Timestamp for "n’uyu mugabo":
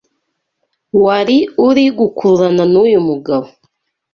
2.73-3.47